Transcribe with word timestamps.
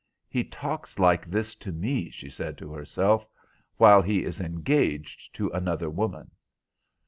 "He 0.27 0.43
talks 0.43 0.97
like 0.97 1.29
this 1.29 1.53
to 1.57 1.71
me," 1.71 2.09
she 2.09 2.27
said 2.27 2.57
to 2.57 2.73
herself, 2.73 3.27
"while 3.77 4.01
he 4.01 4.23
is 4.25 4.41
engaged 4.41 5.35
to 5.35 5.51
another 5.51 5.91
woman." 5.91 6.31